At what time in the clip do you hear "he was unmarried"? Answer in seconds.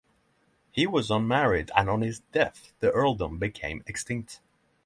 0.71-1.69